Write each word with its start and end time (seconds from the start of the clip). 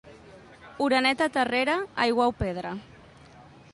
Oreneta 0.85 1.27
terrera, 1.35 1.75
aigua 2.07 2.29
o 2.33 2.37
pedra. 2.41 2.73